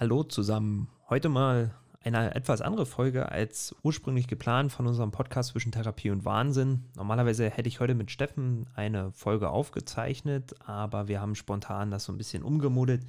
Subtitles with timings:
[0.00, 0.88] Hallo zusammen.
[1.10, 6.24] Heute mal eine etwas andere Folge als ursprünglich geplant von unserem Podcast zwischen Therapie und
[6.24, 6.86] Wahnsinn.
[6.96, 12.12] Normalerweise hätte ich heute mit Steffen eine Folge aufgezeichnet, aber wir haben spontan das so
[12.12, 13.04] ein bisschen umgemodelt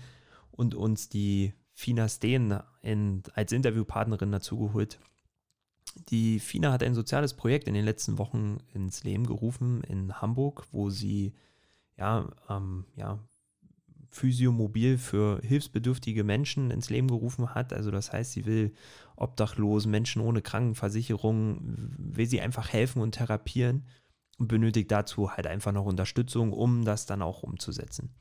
[0.52, 5.00] und uns die Fina Steen in, als Interviewpartnerin dazugeholt.
[6.10, 10.66] Die Fina hat ein soziales Projekt in den letzten Wochen ins Leben gerufen in Hamburg,
[10.74, 11.36] wo sie
[11.96, 13.18] ja, ähm, ja,
[14.12, 17.72] Physiomobil für hilfsbedürftige Menschen ins Leben gerufen hat.
[17.72, 18.74] Also das heißt, sie will
[19.16, 21.60] obdachlosen Menschen ohne Krankenversicherung,
[21.98, 23.86] will sie einfach helfen und therapieren
[24.38, 28.14] und benötigt dazu halt einfach noch Unterstützung, um das dann auch umzusetzen.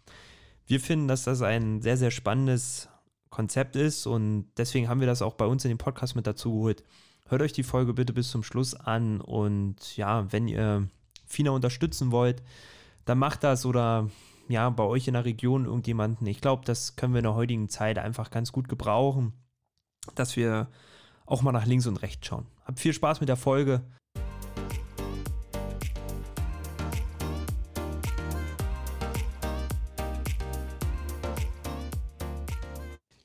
[0.67, 2.89] Wir finden, dass das ein sehr, sehr spannendes
[3.31, 6.53] Konzept ist und deswegen haben wir das auch bei uns in den Podcast mit dazu
[6.53, 6.85] geholt.
[7.27, 10.89] Hört euch die Folge bitte bis zum Schluss an und ja, wenn ihr
[11.27, 12.43] FINA unterstützen wollt,
[13.05, 14.09] dann macht das oder
[14.51, 16.27] ja, bei euch in der Region irgendjemanden.
[16.27, 19.33] Ich glaube, das können wir in der heutigen Zeit einfach ganz gut gebrauchen,
[20.17, 20.69] dass wir
[21.25, 22.47] auch mal nach links und rechts schauen.
[22.65, 23.83] Habt viel Spaß mit der Folge.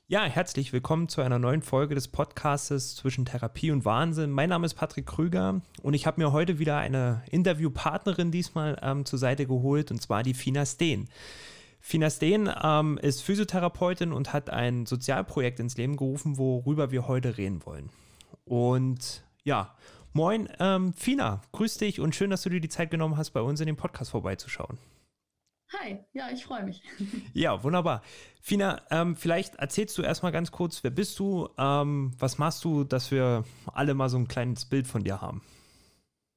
[0.08, 4.30] Ja, herzlich willkommen zu einer neuen Folge des Podcastes zwischen Therapie und Wahnsinn.
[4.30, 9.04] Mein Name ist Patrick Krüger und ich habe mir heute wieder eine Interviewpartnerin diesmal ähm,
[9.04, 11.08] zur Seite geholt und zwar die Fina Steen.
[11.80, 17.36] Fina Steen ähm, ist Physiotherapeutin und hat ein Sozialprojekt ins Leben gerufen, worüber wir heute
[17.36, 17.90] reden wollen.
[18.44, 19.74] Und ja,
[20.12, 23.40] moin ähm, Fina, grüß dich und schön, dass du dir die Zeit genommen hast, bei
[23.40, 24.78] uns in dem Podcast vorbeizuschauen.
[25.80, 26.82] Hi, ja, ich freue mich.
[27.34, 28.02] Ja, wunderbar.
[28.40, 32.84] Fina, ähm, vielleicht erzählst du erstmal ganz kurz, wer bist du, ähm, was machst du,
[32.84, 35.42] dass wir alle mal so ein kleines Bild von dir haben.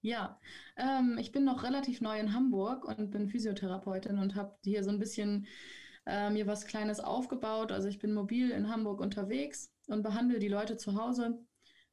[0.02, 0.40] Ja,
[0.78, 4.90] ähm, ich bin noch relativ neu in Hamburg und bin Physiotherapeutin und habe hier so
[4.90, 5.46] ein bisschen
[6.06, 7.72] äh, mir was Kleines aufgebaut.
[7.72, 11.40] Also ich bin mobil in Hamburg unterwegs und behandle die Leute zu Hause.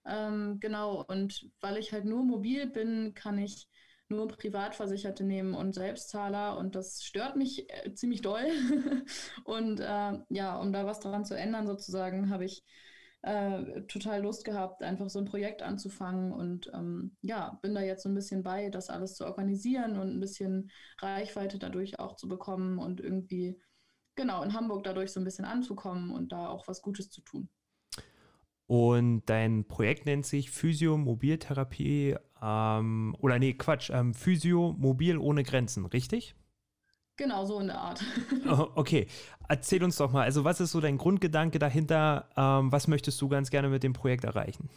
[0.05, 3.69] Ähm, genau, und weil ich halt nur mobil bin, kann ich
[4.09, 8.45] nur Privatversicherte nehmen und Selbstzahler und das stört mich äh, ziemlich doll.
[9.45, 12.65] und äh, ja, um da was dran zu ändern sozusagen, habe ich
[13.23, 18.05] äh, total Lust gehabt, einfach so ein Projekt anzufangen und ähm, ja, bin da jetzt
[18.05, 22.29] so ein bisschen bei, das alles zu organisieren und ein bisschen Reichweite dadurch auch zu
[22.29, 23.61] bekommen und irgendwie
[24.15, 27.49] genau in Hamburg dadurch so ein bisschen anzukommen und da auch was Gutes zu tun.
[28.67, 35.45] Und dein Projekt nennt sich Physio Mobiltherapie ähm, oder nee, Quatsch, ähm, Physio Mobil ohne
[35.45, 36.35] Grenzen, richtig?
[37.17, 38.03] Genau, so in der Art.
[38.49, 39.09] Oh, okay,
[39.49, 42.29] erzähl uns doch mal, also was ist so dein Grundgedanke dahinter?
[42.37, 44.69] Ähm, was möchtest du ganz gerne mit dem Projekt erreichen?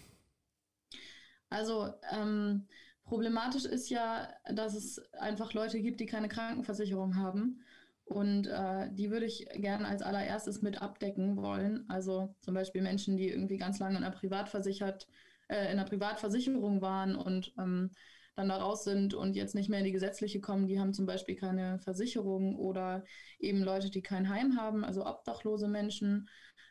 [1.49, 2.67] Also ähm,
[3.03, 7.61] problematisch ist ja, dass es einfach Leute gibt, die keine Krankenversicherung haben.
[8.09, 11.85] Und äh, die würde ich gerne als allererstes mit abdecken wollen.
[11.89, 15.07] Also zum Beispiel Menschen, die irgendwie ganz lange in einer Privatversichert,
[15.47, 17.91] äh, in einer Privatversicherung waren und ähm,
[18.35, 21.05] dann da raus sind und jetzt nicht mehr in die gesetzliche kommen, die haben zum
[21.05, 23.03] Beispiel keine Versicherung oder
[23.37, 26.29] eben Leute, die kein Heim haben, also obdachlose Menschen,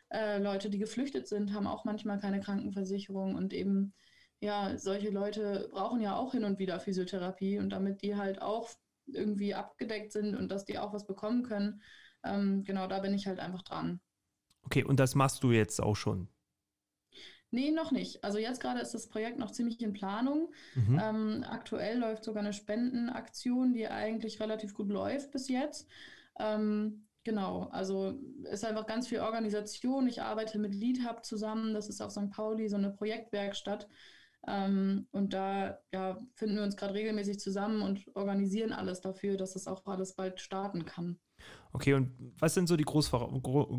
[0.09, 3.93] äh, Leute, die geflüchtet sind, haben auch manchmal keine Krankenversicherung und eben
[4.41, 8.69] ja, solche Leute brauchen ja auch hin und wieder Physiotherapie und damit die halt auch
[9.15, 11.81] irgendwie abgedeckt sind und dass die auch was bekommen können.
[12.23, 13.99] Ähm, genau, da bin ich halt einfach dran.
[14.63, 16.27] Okay, und das machst du jetzt auch schon?
[17.51, 18.23] Nee, noch nicht.
[18.23, 20.53] Also jetzt gerade ist das Projekt noch ziemlich in Planung.
[20.75, 21.01] Mhm.
[21.01, 25.87] Ähm, aktuell läuft sogar eine Spendenaktion, die eigentlich relativ gut läuft bis jetzt.
[26.39, 28.19] Ähm, genau, also
[28.51, 30.07] ist einfach ganz viel Organisation.
[30.07, 31.73] Ich arbeite mit LeadHub zusammen.
[31.73, 32.29] Das ist auf St.
[32.29, 33.87] Pauli so eine Projektwerkstatt.
[34.47, 39.55] Ähm, und da ja, finden wir uns gerade regelmäßig zusammen und organisieren alles dafür, dass
[39.55, 41.19] es auch alles bald starten kann.
[41.71, 43.27] Okay, und was sind so die Großvora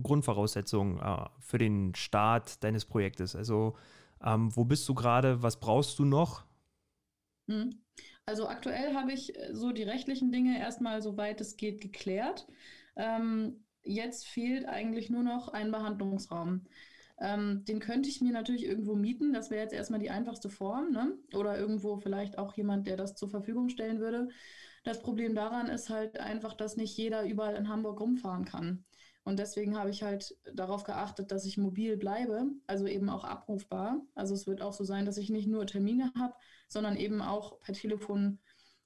[0.03, 3.34] Grundvoraussetzungen äh, für den Start deines Projektes?
[3.34, 3.76] Also,
[4.22, 5.43] ähm, wo bist du gerade?
[5.43, 6.44] Was brauchst du noch?
[7.49, 7.81] Hm.
[8.26, 12.47] Also aktuell habe ich äh, so die rechtlichen Dinge erstmal, soweit es geht, geklärt.
[12.97, 16.65] Ähm, jetzt fehlt eigentlich nur noch ein Behandlungsraum.
[17.20, 19.32] Ähm, den könnte ich mir natürlich irgendwo mieten.
[19.32, 20.90] Das wäre jetzt erstmal die einfachste Form.
[20.90, 21.12] Ne?
[21.34, 24.28] Oder irgendwo vielleicht auch jemand, der das zur Verfügung stellen würde.
[24.84, 28.84] Das Problem daran ist halt einfach, dass nicht jeder überall in Hamburg rumfahren kann.
[29.22, 34.00] Und deswegen habe ich halt darauf geachtet, dass ich mobil bleibe, also eben auch abrufbar.
[34.14, 36.34] Also es wird auch so sein, dass ich nicht nur Termine habe,
[36.69, 38.38] sondern eben auch per Telefon,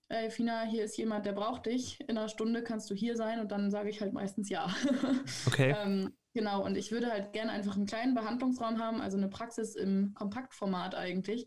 [0.08, 2.00] ey Fina, hier ist jemand, der braucht dich.
[2.00, 4.74] In einer Stunde kannst du hier sein und dann sage ich halt meistens ja.
[5.46, 5.76] Okay.
[5.78, 9.76] ähm, Genau, und ich würde halt gerne einfach einen kleinen Behandlungsraum haben, also eine Praxis
[9.76, 11.46] im Kompaktformat eigentlich.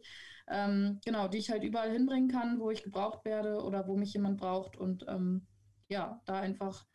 [0.49, 4.13] Ähm, genau, die ich halt überall hinbringen kann, wo ich gebraucht werde oder wo mich
[4.13, 5.45] jemand braucht und ähm,
[5.89, 6.85] ja, da einfach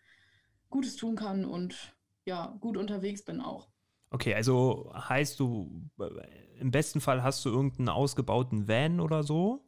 [0.70, 1.94] Gutes tun kann und
[2.24, 3.68] ja, gut unterwegs bin auch.
[4.10, 5.82] Okay, also heißt du,
[6.58, 9.66] im besten Fall hast du irgendeinen ausgebauten Van oder so?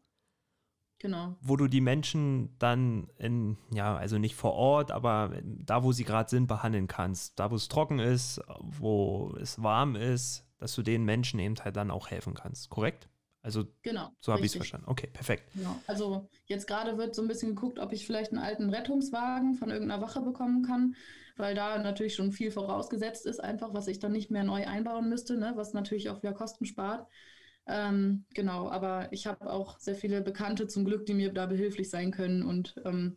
[0.99, 1.37] Genau.
[1.41, 6.05] Wo du die Menschen dann in, ja, also nicht vor Ort, aber da, wo sie
[6.05, 7.39] gerade sind, behandeln kannst.
[7.39, 11.77] Da, wo es trocken ist, wo es warm ist, dass du den Menschen eben halt
[11.77, 13.09] dann auch helfen kannst, korrekt?
[13.45, 14.87] Also genau, so habe ich es verstanden.
[14.89, 15.53] Okay, perfekt.
[15.53, 15.79] Genau.
[15.87, 19.71] Also jetzt gerade wird so ein bisschen geguckt, ob ich vielleicht einen alten Rettungswagen von
[19.71, 20.95] irgendeiner Wache bekommen kann,
[21.37, 25.11] weil da natürlich schon viel vorausgesetzt ist, einfach was ich dann nicht mehr neu einbauen
[25.11, 25.53] müsste, ne?
[25.57, 27.07] was natürlich auch wieder Kosten spart.
[27.67, 31.89] Ähm, genau, aber ich habe auch sehr viele Bekannte zum Glück, die mir da behilflich
[31.89, 33.17] sein können und ähm,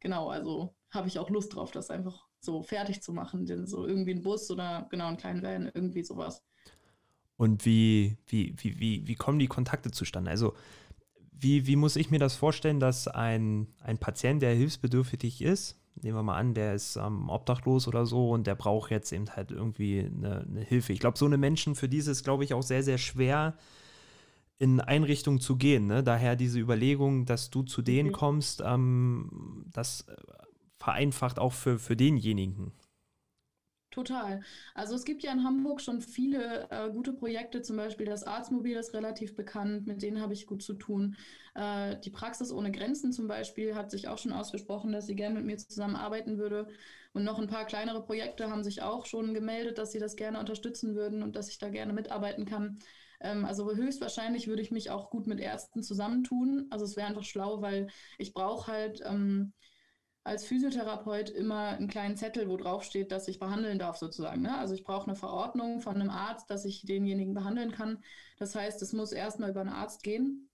[0.00, 3.86] genau, also habe ich auch Lust drauf, das einfach so fertig zu machen, denn so
[3.86, 6.42] irgendwie ein Bus oder genau einen kleinen Van, irgendwie sowas.
[7.36, 10.30] Und wie, wie, wie, wie, wie kommen die Kontakte zustande?
[10.30, 10.54] Also
[11.32, 16.16] wie, wie muss ich mir das vorstellen, dass ein, ein Patient, der hilfsbedürftig ist, nehmen
[16.16, 19.50] wir mal an, der ist ähm, obdachlos oder so und der braucht jetzt eben halt
[19.50, 20.92] irgendwie eine, eine Hilfe.
[20.92, 23.56] Ich glaube, so eine Menschen, für die ist es, glaube ich, auch sehr, sehr schwer,
[24.64, 25.86] in Einrichtungen zu gehen.
[25.86, 26.02] Ne?
[26.02, 28.12] Daher diese Überlegung, dass du zu denen mhm.
[28.12, 30.16] kommst, ähm, das äh,
[30.78, 32.72] vereinfacht auch für, für denjenigen.
[33.90, 34.40] Total.
[34.74, 38.76] Also es gibt ja in Hamburg schon viele äh, gute Projekte, zum Beispiel das Arztmobil
[38.76, 41.14] ist relativ bekannt, mit denen habe ich gut zu tun.
[41.54, 45.36] Äh, die Praxis ohne Grenzen zum Beispiel hat sich auch schon ausgesprochen, dass sie gerne
[45.36, 46.68] mit mir zusammenarbeiten würde.
[47.12, 50.40] Und noch ein paar kleinere Projekte haben sich auch schon gemeldet, dass sie das gerne
[50.40, 52.78] unterstützen würden und dass ich da gerne mitarbeiten kann.
[53.24, 56.66] Ähm, also höchstwahrscheinlich würde ich mich auch gut mit Ärzten zusammentun.
[56.70, 57.88] Also es wäre einfach schlau, weil
[58.18, 59.54] ich brauche halt ähm,
[60.24, 64.42] als Physiotherapeut immer einen kleinen Zettel, wo drauf steht, dass ich behandeln darf sozusagen.
[64.42, 64.56] Ne?
[64.56, 68.02] Also ich brauche eine Verordnung von einem Arzt, dass ich denjenigen behandeln kann.
[68.38, 70.50] Das heißt, es muss erstmal über einen Arzt gehen.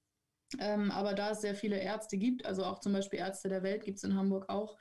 [0.58, 3.84] Ähm, aber da es sehr viele Ärzte gibt, also auch zum Beispiel Ärzte der Welt
[3.84, 4.76] gibt es in Hamburg auch,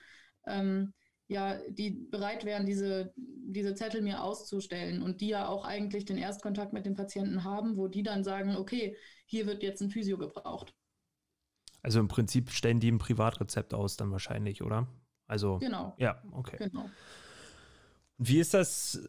[0.47, 0.93] ähm,
[1.29, 6.17] ja, die bereit wären, diese, diese Zettel mir auszustellen und die ja auch eigentlich den
[6.17, 10.17] Erstkontakt mit dem Patienten haben, wo die dann sagen, okay, hier wird jetzt ein Physio
[10.17, 10.73] gebraucht.
[11.83, 14.87] Also im Prinzip stellen die ein Privatrezept aus dann wahrscheinlich, oder?
[15.27, 15.93] Also genau.
[15.97, 16.57] Ja, okay.
[16.57, 16.89] Genau.
[18.17, 18.99] Wie ist das?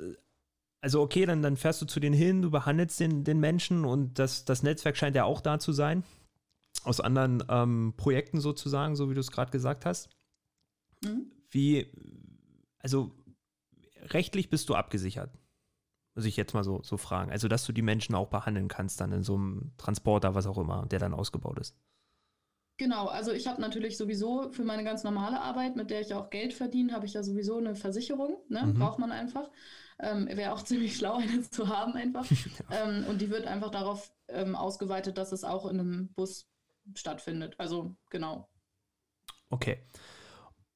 [0.82, 4.18] Also okay, dann, dann fährst du zu denen hin, du behandelst den, den Menschen und
[4.18, 6.04] das, das Netzwerk scheint ja auch da zu sein.
[6.84, 10.10] Aus anderen ähm, Projekten sozusagen, so wie du es gerade gesagt hast.
[11.02, 11.32] Mhm.
[11.50, 11.90] Wie,
[12.78, 13.12] also
[14.02, 15.30] rechtlich bist du abgesichert,
[16.14, 17.30] muss ich jetzt mal so, so fragen.
[17.30, 20.58] Also, dass du die Menschen auch behandeln kannst, dann in so einem Transporter, was auch
[20.58, 21.76] immer, der dann ausgebaut ist.
[22.80, 26.30] Genau, also ich habe natürlich sowieso für meine ganz normale Arbeit, mit der ich auch
[26.30, 28.64] Geld verdiene, habe ich ja sowieso eine Versicherung, ne?
[28.64, 28.74] Mhm.
[28.74, 29.50] braucht man einfach.
[29.98, 32.24] Ähm, Wäre auch ziemlich schlau, eine zu haben einfach.
[32.70, 32.88] ja.
[32.88, 36.48] ähm, und die wird einfach darauf ähm, ausgeweitet, dass es auch in einem Bus
[36.94, 37.54] stattfindet.
[37.58, 38.48] Also genau.
[39.50, 39.84] Okay.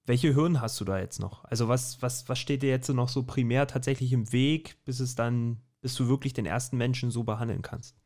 [0.06, 1.44] Welche Hürden hast du da jetzt noch?
[1.44, 5.14] Also was, was, was steht dir jetzt noch so primär tatsächlich im Weg, bis es
[5.14, 7.96] dann, bis du wirklich den ersten Menschen so behandeln kannst?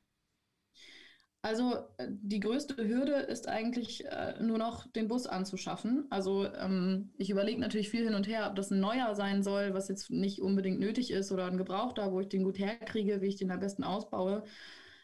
[1.42, 6.06] Also äh, die größte Hürde ist eigentlich äh, nur noch den Bus anzuschaffen.
[6.10, 9.72] Also ähm, ich überlege natürlich viel hin und her, ob das ein neuer sein soll,
[9.72, 13.28] was jetzt nicht unbedingt nötig ist, oder ein Gebrauchter, wo ich den gut herkriege, wie
[13.28, 14.44] ich den am besten ausbaue.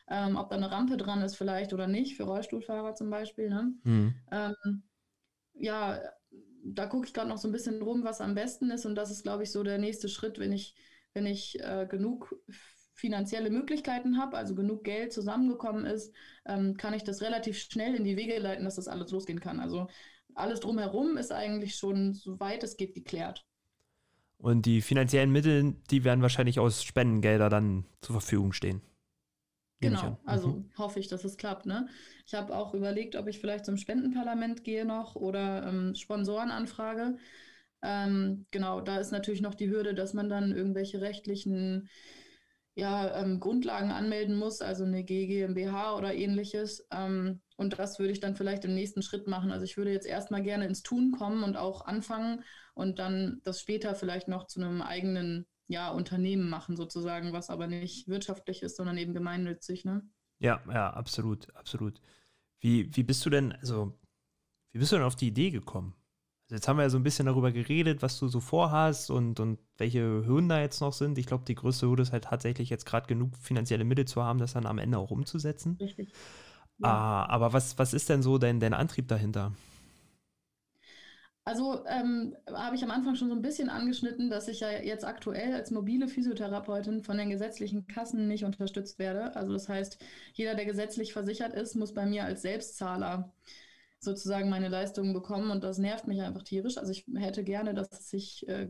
[0.09, 3.49] Ähm, ob da eine Rampe dran ist vielleicht oder nicht, für Rollstuhlfahrer zum Beispiel.
[3.49, 3.73] Ne?
[3.85, 4.15] Mhm.
[4.31, 4.83] Ähm,
[5.55, 6.01] ja,
[6.65, 8.87] da gucke ich gerade noch so ein bisschen rum, was am besten ist.
[8.87, 10.75] Und das ist, glaube ich, so der nächste Schritt, wenn ich,
[11.13, 12.35] wenn ich äh, genug
[12.95, 16.15] finanzielle Möglichkeiten habe, also genug Geld zusammengekommen ist,
[16.47, 19.61] ähm, kann ich das relativ schnell in die Wege leiten, dass das alles losgehen kann.
[19.61, 19.89] Also
[20.35, 23.45] alles drumherum ist eigentlich schon, soweit es geht, geklärt.
[24.39, 28.83] Und die finanziellen Mittel, die werden wahrscheinlich aus Spendengelder dann zur Verfügung stehen.
[29.81, 30.71] Genau, also mhm.
[30.79, 31.67] hoffe ich, dass es klappt.
[31.67, 31.89] Ne?
[32.27, 37.17] Ich habe auch überlegt, ob ich vielleicht zum Spendenparlament gehe noch oder ähm, Sponsoren anfrage.
[37.83, 41.89] Ähm, genau, da ist natürlich noch die Hürde, dass man dann irgendwelche rechtlichen
[42.77, 46.87] ja, ähm, Grundlagen anmelden muss, also eine GmbH oder ähnliches.
[46.91, 49.53] Ähm, und das würde ich dann vielleicht im nächsten Schritt machen.
[49.53, 52.43] Also ich würde jetzt erstmal gerne ins Tun kommen und auch anfangen
[52.75, 57.67] und dann das später vielleicht noch zu einem eigenen ja, Unternehmen machen sozusagen, was aber
[57.67, 60.07] nicht wirtschaftlich ist, sondern eben gemeinnützig, ne?
[60.39, 62.01] Ja, ja, absolut, absolut.
[62.61, 63.99] Wie, wie bist du denn, also,
[64.73, 65.95] wie bist du denn auf die Idee gekommen?
[66.47, 69.41] Also jetzt haben wir ja so ein bisschen darüber geredet, was du so vorhast und,
[69.41, 71.17] und welche Hürden da jetzt noch sind.
[71.17, 74.39] Ich glaube, die größte Hürde ist halt tatsächlich jetzt gerade genug finanzielle Mittel zu haben,
[74.39, 75.79] das dann am Ende auch umzusetzen.
[75.81, 76.13] Richtig.
[76.79, 76.89] Ja.
[76.89, 79.53] Ah, aber was, was ist denn so dein, dein Antrieb dahinter?
[81.47, 85.05] Also ähm, habe ich am Anfang schon so ein bisschen angeschnitten, dass ich ja jetzt
[85.05, 89.37] aktuell als mobile Physiotherapeutin von den gesetzlichen Kassen nicht unterstützt werde.
[89.37, 89.99] Also das heißt,
[90.33, 93.31] jeder, der gesetzlich versichert ist, muss bei mir als Selbstzahler
[94.05, 96.79] sozusagen meine Leistungen bekommen und das nervt mich einfach tierisch.
[96.79, 98.69] Also ich hätte gerne, dass es sich äh,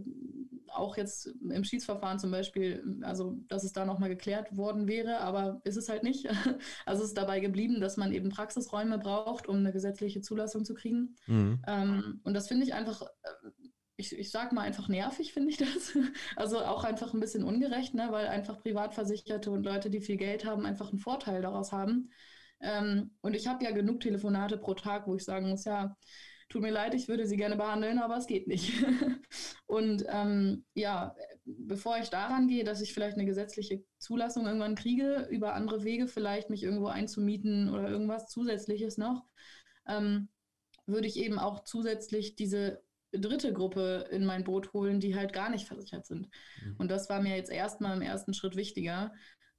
[0.68, 5.60] auch jetzt im Schiedsverfahren zum Beispiel, also dass es da nochmal geklärt worden wäre, aber
[5.64, 6.28] ist es halt nicht.
[6.86, 10.74] Also es ist dabei geblieben, dass man eben Praxisräume braucht, um eine gesetzliche Zulassung zu
[10.74, 11.16] kriegen.
[11.26, 11.62] Mhm.
[11.66, 13.50] Ähm, und das finde ich einfach, äh,
[13.96, 15.92] ich, ich sag mal einfach nervig, finde ich das.
[16.36, 18.08] Also auch einfach ein bisschen ungerecht, ne?
[18.10, 22.10] weil einfach Privatversicherte und Leute, die viel Geld haben, einfach einen Vorteil daraus haben.
[22.64, 25.94] Ähm, und ich habe ja genug Telefonate pro Tag, wo ich sagen muss, ja,
[26.49, 28.73] tut mir leid, ich würde sie gerne behandeln, aber es geht nicht.
[29.66, 35.28] und ähm, ja, bevor ich daran gehe, dass ich vielleicht eine gesetzliche Zulassung irgendwann kriege,
[35.30, 39.26] über andere Wege vielleicht mich irgendwo einzumieten oder irgendwas Zusätzliches noch,
[39.87, 40.28] ähm,
[40.87, 45.50] würde ich eben auch zusätzlich diese dritte Gruppe in mein Boot holen, die halt gar
[45.50, 46.28] nicht versichert sind.
[46.62, 46.76] Mhm.
[46.78, 49.12] Und das war mir jetzt erstmal im ersten Schritt wichtiger.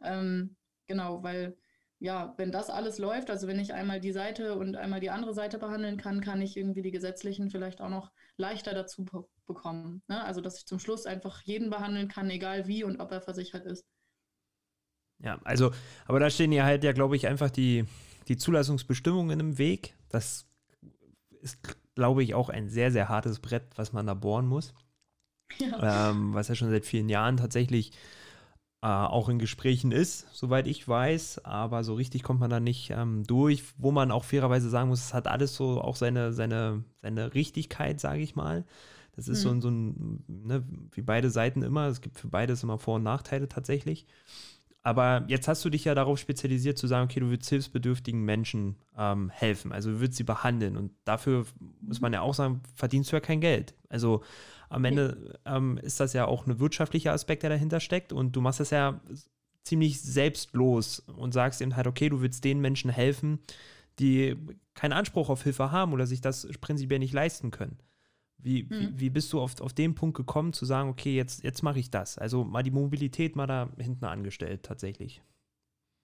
[0.03, 0.55] Ähm,
[0.87, 1.57] genau, weil
[2.05, 5.33] ja, wenn das alles läuft, also wenn ich einmal die Seite und einmal die andere
[5.33, 9.05] Seite behandeln kann, kann ich irgendwie die gesetzlichen vielleicht auch noch leichter dazu
[9.47, 10.03] bekommen.
[10.07, 10.23] Ne?
[10.23, 13.65] Also dass ich zum Schluss einfach jeden behandeln kann, egal wie und ob er versichert
[13.65, 13.87] ist.
[15.17, 15.71] Ja, also,
[16.05, 17.85] aber da stehen ja halt ja, glaube ich, einfach die,
[18.27, 19.95] die Zulassungsbestimmungen im Weg.
[20.09, 20.45] Das
[21.41, 21.57] ist,
[21.95, 24.75] glaube ich, auch ein sehr, sehr hartes Brett, was man da bohren muss.
[25.57, 26.11] Ja.
[26.11, 27.93] Ähm, was ja schon seit vielen Jahren tatsächlich
[28.85, 32.91] äh, auch in Gesprächen ist, soweit ich weiß, aber so richtig kommt man da nicht
[32.91, 36.83] ähm, durch, wo man auch fairerweise sagen muss, es hat alles so auch seine, seine,
[37.01, 38.63] seine Richtigkeit, sage ich mal.
[39.15, 39.49] Das ist mhm.
[39.49, 43.03] so, so ein, ne, wie beide Seiten immer, es gibt für beides immer Vor- und
[43.03, 44.05] Nachteile tatsächlich.
[44.85, 48.75] Aber jetzt hast du dich ja darauf spezialisiert zu sagen, okay, du willst hilfsbedürftigen Menschen
[48.95, 50.77] ähm, helfen, also du willst sie behandeln.
[50.77, 51.47] Und dafür
[51.81, 53.73] muss man ja auch sagen, verdienst du ja kein Geld.
[53.89, 54.21] Also
[54.69, 58.13] am Ende ähm, ist das ja auch ein wirtschaftlicher Aspekt, der dahinter steckt.
[58.13, 59.01] Und du machst das ja
[59.63, 63.39] ziemlich selbstlos und sagst eben halt, okay, du willst den Menschen helfen,
[63.97, 64.35] die
[64.75, 67.79] keinen Anspruch auf Hilfe haben oder sich das prinzipiell nicht leisten können.
[68.45, 68.69] Wie, mhm.
[68.69, 71.79] wie, wie, bist du auf, auf den Punkt gekommen, zu sagen, okay, jetzt, jetzt mache
[71.79, 72.19] ich das?
[72.19, 75.23] Also mal die Mobilität mal da hinten angestellt, tatsächlich.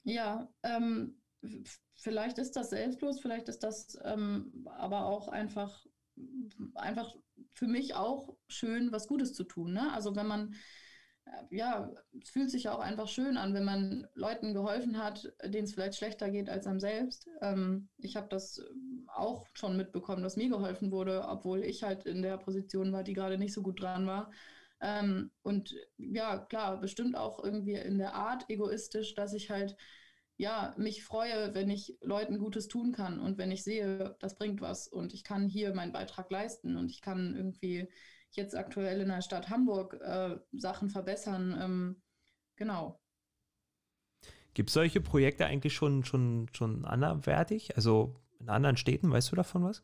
[0.03, 1.21] Ja, ähm,
[1.93, 5.85] vielleicht ist das selbstlos, vielleicht ist das ähm, aber auch einfach,
[6.73, 7.15] einfach
[7.53, 9.73] für mich auch schön, was Gutes zu tun.
[9.73, 9.93] Ne?
[9.93, 10.55] Also wenn man,
[11.49, 15.73] ja, es fühlt sich auch einfach schön an, wenn man Leuten geholfen hat, denen es
[15.73, 17.27] vielleicht schlechter geht als einem selbst.
[17.41, 18.61] Ähm, ich habe das
[19.07, 23.13] auch schon mitbekommen, dass mir geholfen wurde, obwohl ich halt in der Position war, die
[23.13, 24.31] gerade nicht so gut dran war.
[24.81, 29.75] Ähm, und ja, klar, bestimmt auch irgendwie in der Art egoistisch, dass ich halt
[30.37, 34.59] ja, mich freue, wenn ich Leuten Gutes tun kann und wenn ich sehe, das bringt
[34.59, 37.87] was und ich kann hier meinen Beitrag leisten und ich kann irgendwie
[38.35, 41.57] jetzt aktuell in der Stadt Hamburg äh, Sachen verbessern.
[41.59, 42.01] Ähm,
[42.55, 42.99] genau.
[44.53, 47.75] Gibt es solche Projekte eigentlich schon, schon, schon anderweitig?
[47.75, 49.83] Also in anderen Städten, weißt du davon was?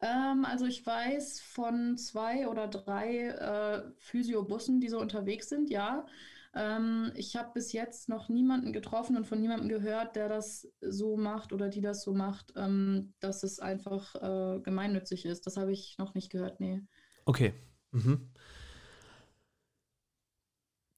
[0.00, 6.06] Ähm, also ich weiß von zwei oder drei äh, Physiobussen, die so unterwegs sind, ja.
[6.54, 11.16] Ähm, ich habe bis jetzt noch niemanden getroffen und von niemandem gehört, der das so
[11.16, 15.46] macht oder die das so macht, ähm, dass es einfach äh, gemeinnützig ist.
[15.46, 16.82] Das habe ich noch nicht gehört, nee.
[17.24, 17.54] Okay.
[17.92, 18.28] Mhm.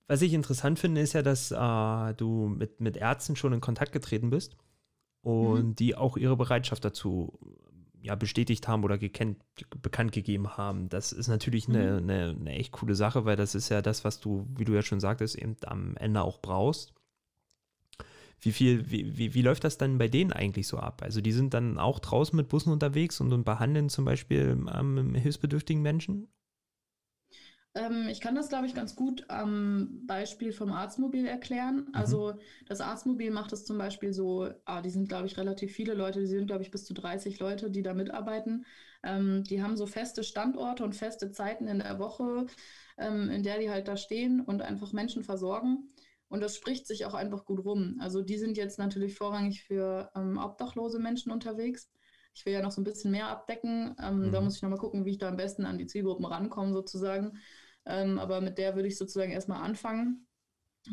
[0.08, 3.92] Was ich interessant finde, ist ja, dass äh, du mit, mit Ärzten schon in Kontakt
[3.92, 4.56] getreten bist
[5.22, 5.74] und mhm.
[5.74, 7.38] die auch ihre Bereitschaft dazu
[8.00, 9.38] ja, bestätigt haben oder gekennt,
[9.82, 10.88] bekannt gegeben haben.
[10.88, 12.10] Das ist natürlich eine, mhm.
[12.10, 14.82] eine, eine, echt coole Sache, weil das ist ja das, was du, wie du ja
[14.82, 16.94] schon sagtest, eben am Ende auch brauchst.
[18.40, 21.02] Wie viel, wie, wie, wie läuft das dann bei denen eigentlich so ab?
[21.02, 25.14] Also die sind dann auch draußen mit Bussen unterwegs und, und behandeln zum Beispiel ähm,
[25.14, 26.28] hilfsbedürftigen Menschen?
[27.76, 31.86] Ähm, ich kann das, glaube ich, ganz gut am Beispiel vom Arztmobil erklären.
[31.88, 31.94] Mhm.
[31.94, 32.34] Also
[32.66, 36.20] das Arztmobil macht es zum Beispiel so, ah, die sind, glaube ich, relativ viele Leute,
[36.20, 38.64] die sind, glaube ich, bis zu 30 Leute, die da mitarbeiten.
[39.02, 42.46] Ähm, die haben so feste Standorte und feste Zeiten in der Woche,
[42.96, 45.90] ähm, in der die halt da stehen und einfach Menschen versorgen.
[46.28, 47.98] Und das spricht sich auch einfach gut rum.
[48.00, 51.90] Also die sind jetzt natürlich vorrangig für ähm, obdachlose Menschen unterwegs.
[52.34, 53.94] Ich will ja noch so ein bisschen mehr abdecken.
[54.02, 54.32] Ähm, mhm.
[54.32, 57.38] Da muss ich nochmal gucken, wie ich da am besten an die Zielgruppen rankomme, sozusagen.
[57.84, 60.26] Ähm, aber mit der würde ich sozusagen erstmal anfangen.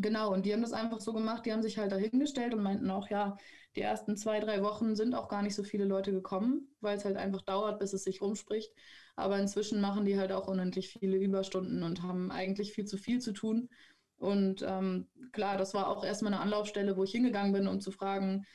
[0.01, 2.89] Genau, und die haben das einfach so gemacht, die haben sich halt dahingestellt und meinten
[2.89, 3.37] auch, ja,
[3.75, 7.05] die ersten zwei, drei Wochen sind auch gar nicht so viele Leute gekommen, weil es
[7.05, 8.73] halt einfach dauert, bis es sich rumspricht.
[9.15, 13.19] Aber inzwischen machen die halt auch unendlich viele Überstunden und haben eigentlich viel zu viel
[13.19, 13.69] zu tun.
[14.23, 17.91] Und ähm, klar, das war auch erstmal eine Anlaufstelle, wo ich hingegangen bin, um zu
[17.91, 18.45] fragen,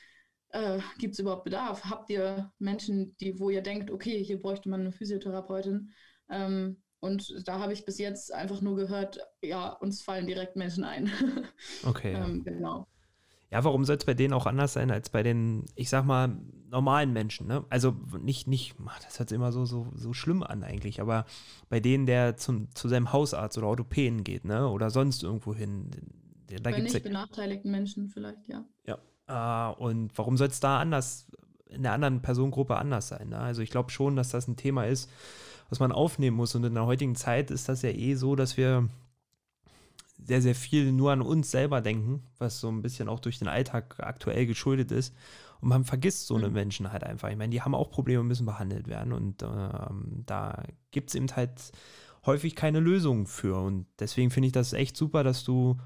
[0.49, 1.85] äh, gibt es überhaupt Bedarf?
[1.85, 5.91] Habt ihr Menschen, die, wo ihr denkt, okay, hier bräuchte man eine Physiotherapeutin?
[6.29, 10.83] Ähm, und da habe ich bis jetzt einfach nur gehört, ja, uns fallen direkt Menschen
[10.83, 11.11] ein.
[11.83, 12.13] Okay.
[12.13, 12.87] ähm, genau.
[13.51, 16.37] Ja, warum soll es bei denen auch anders sein als bei den, ich sag mal,
[16.69, 17.65] normalen Menschen, ne?
[17.69, 21.25] Also nicht, nicht, das hört sich immer so, so, so schlimm an eigentlich, aber
[21.67, 24.67] bei denen, der zum, zu seinem Hausarzt oder Orthopäden geht, ne?
[24.67, 25.89] Oder sonst irgendwo hin.
[26.61, 28.65] Da bei nicht ja, benachteiligten Menschen vielleicht, ja.
[28.85, 28.97] Ja.
[29.29, 31.27] Äh, und warum soll es da anders,
[31.69, 33.29] in der anderen Personengruppe anders sein?
[33.29, 33.39] Ne?
[33.39, 35.09] Also ich glaube schon, dass das ein Thema ist,
[35.69, 36.55] was man aufnehmen muss.
[36.55, 38.89] Und in der heutigen Zeit ist das ja eh so, dass wir
[40.23, 43.47] sehr, sehr viel nur an uns selber denken, was so ein bisschen auch durch den
[43.47, 45.15] Alltag aktuell geschuldet ist.
[45.61, 46.53] Und man vergisst so eine mhm.
[46.53, 47.29] Menschen halt einfach.
[47.29, 49.13] Ich meine, die haben auch Probleme, müssen behandelt werden.
[49.13, 51.71] Und ähm, da gibt es eben halt
[52.25, 53.59] häufig keine Lösung für.
[53.59, 55.77] Und deswegen finde ich das echt super, dass du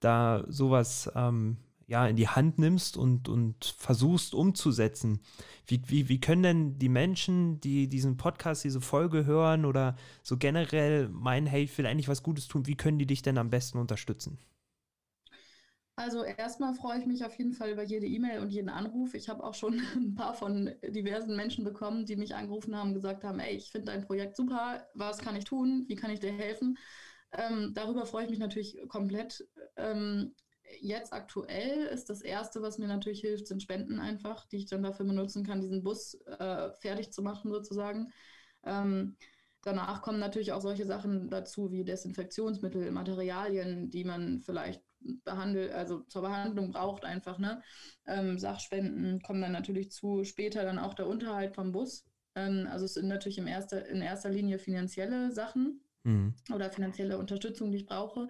[0.00, 1.56] da sowas ähm,
[1.92, 5.20] ja, in die Hand nimmst und, und versuchst umzusetzen.
[5.66, 10.38] Wie, wie, wie können denn die Menschen, die diesen Podcast, diese Folge hören oder so
[10.38, 13.50] generell meinen, hey, ich will eigentlich was Gutes tun, wie können die dich denn am
[13.50, 14.38] besten unterstützen?
[15.94, 19.12] Also erstmal freue ich mich auf jeden Fall über jede E-Mail und jeden Anruf.
[19.12, 23.22] Ich habe auch schon ein paar von diversen Menschen bekommen, die mich angerufen haben gesagt
[23.22, 26.32] haben, ey, ich finde dein Projekt super, was kann ich tun, wie kann ich dir
[26.32, 26.78] helfen?
[27.32, 29.46] Ähm, darüber freue ich mich natürlich komplett.
[29.76, 30.34] Ähm,
[30.80, 34.82] jetzt aktuell ist das Erste, was mir natürlich hilft, sind Spenden einfach, die ich dann
[34.82, 38.12] dafür benutzen kann, diesen Bus äh, fertig zu machen sozusagen.
[38.64, 39.16] Ähm,
[39.62, 44.82] danach kommen natürlich auch solche Sachen dazu wie Desinfektionsmittel, Materialien, die man vielleicht
[45.24, 47.62] behandelt, also zur Behandlung braucht einfach, ne?
[48.06, 52.04] Ähm, Sachspenden kommen dann natürlich zu, später dann auch der Unterhalt vom Bus.
[52.34, 56.34] Ähm, also es sind natürlich im erster, in erster Linie finanzielle Sachen mhm.
[56.54, 58.28] oder finanzielle Unterstützung, die ich brauche.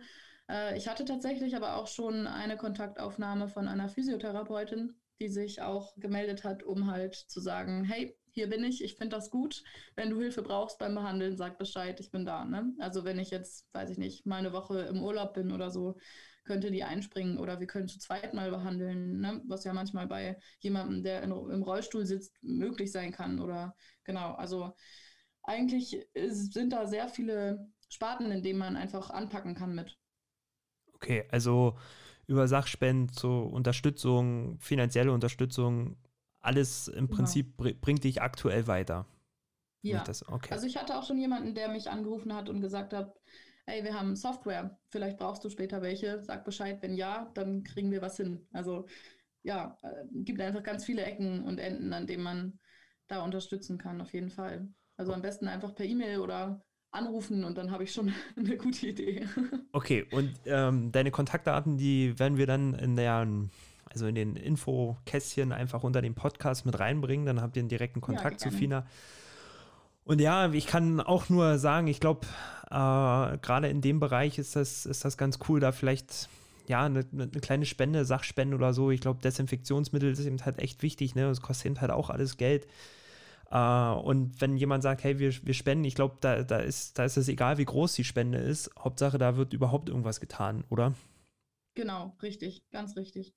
[0.53, 5.95] Äh, ich hatte tatsächlich aber auch schon eine Kontaktaufnahme von einer Physiotherapeutin, die sich auch
[5.97, 9.63] gemeldet hat, um halt zu sagen, hey, hier bin ich, ich finde das gut.
[9.95, 12.45] Wenn du Hilfe brauchst beim Behandeln, sag Bescheid, ich bin da.
[12.45, 12.73] Ne?
[12.79, 15.99] Also wenn ich jetzt, weiß ich nicht, mal eine Woche im Urlaub bin oder so,
[16.45, 19.43] könnte die einspringen oder wir können zu zweit mal behandeln, ne?
[19.47, 23.39] was ja manchmal bei jemandem, der in, im Rollstuhl sitzt, möglich sein kann.
[23.39, 24.73] Oder genau, also
[25.43, 29.99] eigentlich sind da sehr viele Sparten, in denen man einfach anpacken kann mit.
[31.03, 31.77] Okay, also
[32.27, 35.97] über Sachspenden zur Unterstützung, finanzielle Unterstützung,
[36.41, 37.17] alles im genau.
[37.17, 39.07] Prinzip br bringt dich aktuell weiter.
[39.83, 40.05] Ja.
[40.29, 40.53] Okay.
[40.53, 43.17] Also ich hatte auch schon jemanden, der mich angerufen hat und gesagt hat,
[43.67, 47.91] ey, wir haben Software, vielleicht brauchst du später welche, sag Bescheid, wenn ja, dann kriegen
[47.91, 48.47] wir was hin.
[48.53, 48.87] Also
[49.43, 52.61] ja, äh, gibt einfach ganz viele Ecken und Enden, an denen man
[53.09, 54.69] da unterstützen kann, auf jeden Fall.
[54.97, 58.87] Also am besten einfach per E-Mail oder anrufen und dann habe ich schon eine gute
[58.87, 59.27] Idee.
[59.75, 63.27] Okay, und ähm, deine Kontaktdaten, die werden wir dann in der,
[63.87, 68.03] also in den Infokästchen einfach unter dem Podcast mit reinbringen, dann habt ihr einen direkten
[68.03, 68.87] Kontakt ja, zu Fina.
[70.05, 72.27] Und ja, ich kann auch nur sagen, ich glaube,
[72.67, 76.29] äh, gerade in dem Bereich ist das, ist das ganz cool, da vielleicht
[76.69, 78.91] ja, eine, eine, kleine Spende, Sachspende oder so.
[78.91, 81.23] Ich glaube, Desinfektionsmittel ist eben halt echt wichtig, ne?
[81.23, 82.67] Das kostet eben halt auch alles Geld.
[83.55, 87.05] Uh, und wenn jemand sagt, hey, wir, wir spenden, ich glaube, da, da, ist, da
[87.05, 88.71] ist es egal, wie groß die Spende ist.
[88.79, 90.95] Hauptsache, da wird überhaupt irgendwas getan, oder?
[91.75, 93.35] Genau, richtig, ganz richtig.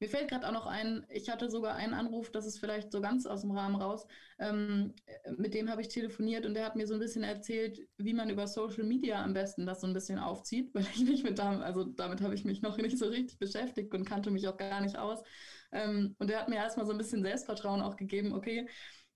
[0.00, 3.00] Mir fällt gerade auch noch ein, ich hatte sogar einen Anruf, das ist vielleicht so
[3.00, 4.06] ganz aus dem Rahmen raus.
[4.38, 4.94] Ähm,
[5.36, 8.30] mit dem habe ich telefoniert und der hat mir so ein bisschen erzählt, wie man
[8.30, 11.62] über Social Media am besten das so ein bisschen aufzieht, weil ich mich mit damit,
[11.62, 14.80] also damit habe ich mich noch nicht so richtig beschäftigt und kannte mich auch gar
[14.80, 15.20] nicht aus.
[15.72, 18.68] Ähm, und der hat mir erstmal so ein bisschen Selbstvertrauen auch gegeben, okay,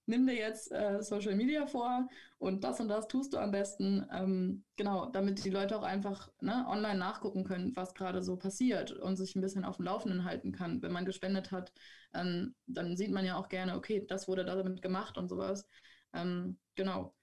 [0.06, 4.06] nimm dir jetzt äh, Social Media vor und das und das tust du am besten.
[4.12, 8.92] Ähm, genau, damit die Leute auch einfach ne, online nachgucken können, was gerade so passiert
[8.92, 10.82] und sich ein bisschen auf dem Laufenden halten kann.
[10.82, 11.72] Wenn man gespendet hat,
[12.14, 15.66] ähm, dann sieht man ja auch gerne, okay, das wurde damit gemacht und sowas.
[16.12, 17.14] Ähm, genau.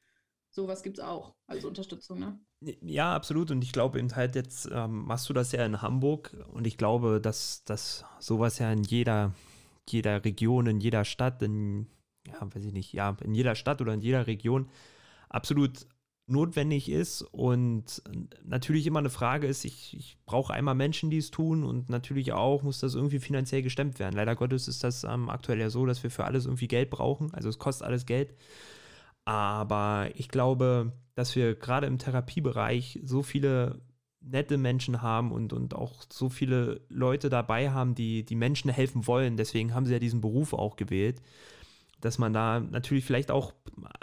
[0.52, 2.40] Sowas gibt es auch als Unterstützung, ne?
[2.82, 3.52] Ja, absolut.
[3.52, 6.76] Und ich glaube eben halt, jetzt ähm, machst du das ja in Hamburg und ich
[6.78, 9.36] glaube, dass, dass sowas ja in jeder,
[9.88, 11.88] jeder Region, in jeder Stadt, in
[12.32, 14.70] ja, weiß ich nicht, ja, in jeder Stadt oder in jeder Region
[15.30, 15.88] absolut
[16.30, 18.04] notwendig ist und
[18.44, 22.34] natürlich immer eine Frage ist, ich, ich brauche einmal Menschen, die es tun und natürlich
[22.34, 24.16] auch muss das irgendwie finanziell gestemmt werden.
[24.16, 27.34] Leider Gottes ist das ähm, aktuell ja so, dass wir für alles irgendwie Geld brauchen,
[27.34, 28.36] also es kostet alles Geld.
[29.26, 33.82] Aber ich glaube, dass wir gerade im Therapiebereich so viele
[34.22, 39.08] nette Menschen haben und, und auch so viele Leute dabei haben, die, die Menschen helfen
[39.08, 39.38] wollen.
[39.38, 41.22] Deswegen haben sie ja diesen Beruf auch gewählt
[42.02, 43.54] dass man da natürlich vielleicht auch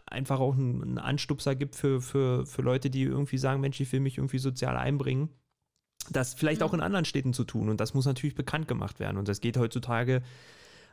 [0.07, 4.01] einfach auch einen Anstupser gibt für, für, für Leute, die irgendwie sagen, Mensch, ich will
[4.01, 5.31] mich irgendwie sozial einbringen.
[6.11, 9.17] Das vielleicht auch in anderen Städten zu tun und das muss natürlich bekannt gemacht werden
[9.17, 10.23] und das geht heutzutage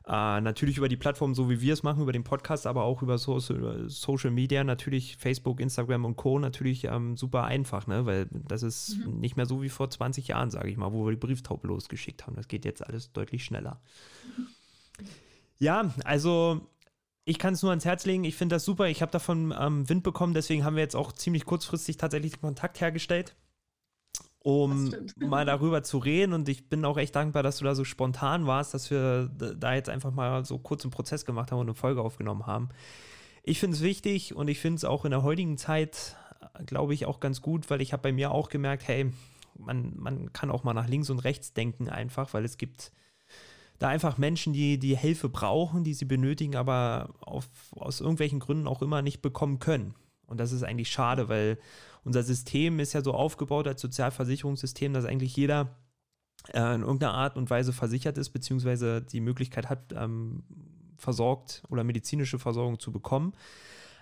[0.05, 3.01] Äh, natürlich über die Plattform, so wie wir es machen, über den Podcast, aber auch
[3.01, 6.39] über, so, über Social Media, natürlich Facebook, Instagram und Co.
[6.39, 8.05] natürlich ähm, super einfach, ne?
[8.05, 9.19] weil das ist mhm.
[9.19, 12.27] nicht mehr so wie vor 20 Jahren, sage ich mal, wo wir die Brieftaube losgeschickt
[12.27, 12.35] haben.
[12.35, 13.79] Das geht jetzt alles deutlich schneller.
[15.57, 16.67] Ja, also
[17.25, 18.23] ich kann es nur ans Herz legen.
[18.23, 18.87] Ich finde das super.
[18.87, 22.81] Ich habe davon ähm, Wind bekommen, deswegen haben wir jetzt auch ziemlich kurzfristig tatsächlich Kontakt
[22.81, 23.35] hergestellt
[24.43, 26.33] um mal darüber zu reden.
[26.33, 29.73] Und ich bin auch echt dankbar, dass du da so spontan warst, dass wir da
[29.73, 32.69] jetzt einfach mal so kurz einen Prozess gemacht haben und eine Folge aufgenommen haben.
[33.41, 36.15] Ich finde es wichtig und ich finde es auch in der heutigen Zeit,
[36.65, 39.11] glaube ich, auch ganz gut, weil ich habe bei mir auch gemerkt, hey,
[39.57, 42.91] man, man kann auch mal nach links und rechts denken einfach, weil es gibt
[43.83, 48.67] da einfach Menschen, die die Hilfe brauchen, die sie benötigen, aber auf, aus irgendwelchen Gründen
[48.67, 49.93] auch immer nicht bekommen können.
[50.25, 51.59] Und das ist eigentlich schade, weil
[52.05, 55.75] unser System ist ja so aufgebaut als Sozialversicherungssystem, dass eigentlich jeder
[56.53, 60.43] äh, in irgendeiner Art und Weise versichert ist, beziehungsweise die Möglichkeit hat, ähm,
[60.97, 63.33] versorgt oder medizinische Versorgung zu bekommen.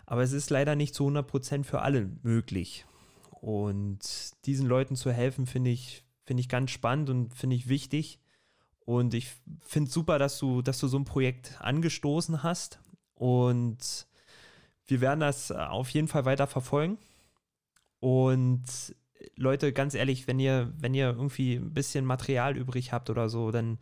[0.06, 2.86] Aber es ist leider nicht zu 100 Prozent für alle möglich.
[3.32, 4.00] Und
[4.46, 8.21] diesen Leuten zu helfen, finde ich, finde ich ganz spannend und finde ich wichtig.
[8.92, 9.30] Und ich
[9.62, 12.82] finde es super, dass du, dass du so ein Projekt angestoßen hast.
[13.14, 14.06] Und
[14.86, 16.98] wir werden das auf jeden Fall weiter verfolgen.
[18.02, 18.66] Und
[19.38, 23.52] Leute, ganz ehrlich, wenn ihr, wenn ihr irgendwie ein bisschen Material übrig habt oder so,
[23.52, 23.80] dann,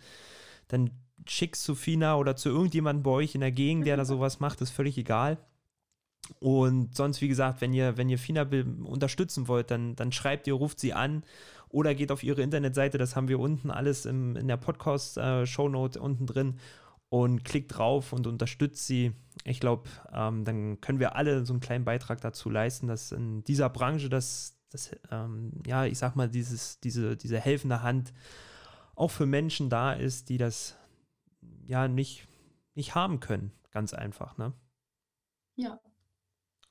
[0.68, 0.92] dann
[1.26, 4.62] schickt zu Fina oder zu irgendjemandem bei euch in der Gegend, der da sowas macht,
[4.62, 5.40] ist völlig egal.
[6.40, 8.48] Und sonst, wie gesagt, wenn ihr, wenn ihr Fina
[8.84, 11.24] unterstützen wollt, dann, dann schreibt ihr, ruft sie an
[11.70, 16.02] oder geht auf ihre Internetseite, das haben wir unten alles im, in der Podcast-Shownote äh,
[16.02, 16.60] unten drin
[17.10, 19.14] und klickt drauf und unterstützt sie.
[19.44, 23.44] Ich glaube, ähm, dann können wir alle so einen kleinen Beitrag dazu leisten, dass in
[23.44, 28.14] dieser Branche das, das ähm, ja, ich sag mal, dieses, diese, diese helfende Hand
[28.96, 30.76] auch für Menschen da ist, die das
[31.66, 32.28] ja nicht,
[32.76, 33.52] nicht haben können.
[33.72, 34.54] Ganz einfach, ne?
[35.56, 35.80] Ja.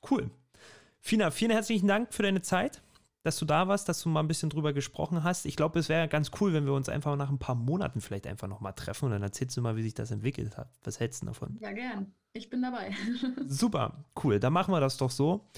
[0.09, 0.29] Cool.
[0.99, 2.81] Fina, vielen herzlichen Dank für deine Zeit
[3.23, 5.45] dass du da warst, dass du mal ein bisschen drüber gesprochen hast.
[5.45, 8.27] Ich glaube, es wäre ganz cool, wenn wir uns einfach nach ein paar Monaten vielleicht
[8.27, 10.69] einfach nochmal treffen und dann erzählst du mal, wie sich das entwickelt hat.
[10.83, 11.57] Was hältst du davon?
[11.59, 12.13] Ja, gern.
[12.33, 12.91] Ich bin dabei.
[13.47, 14.39] Super, cool.
[14.39, 15.49] Dann machen wir das doch so.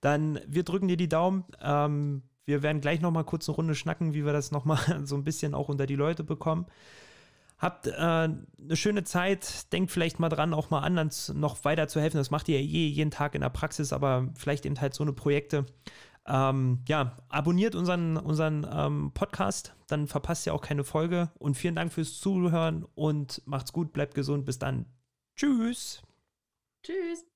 [0.00, 1.44] Dann, wir drücken dir die Daumen.
[1.62, 5.24] Ähm, wir werden gleich nochmal kurz eine Runde schnacken, wie wir das nochmal so ein
[5.24, 6.66] bisschen auch unter die Leute bekommen.
[7.58, 12.00] Habt äh, eine schöne Zeit, denkt vielleicht mal dran, auch mal anderen noch weiter zu
[12.00, 12.18] helfen.
[12.18, 15.02] Das macht ihr ja eh jeden Tag in der Praxis, aber vielleicht eben halt so
[15.02, 15.64] eine Projekte
[16.26, 21.30] ähm, ja, abonniert unseren, unseren ähm, Podcast, dann verpasst ihr auch keine Folge.
[21.38, 24.44] Und vielen Dank fürs Zuhören und macht's gut, bleibt gesund.
[24.44, 24.86] Bis dann.
[25.36, 26.02] Tschüss.
[26.82, 27.26] Tschüss.